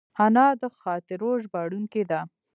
انا 0.23 0.47
د 0.61 0.63
خاطرو 0.81 1.29
ژباړونکې 1.43 2.03
ده 2.11 2.19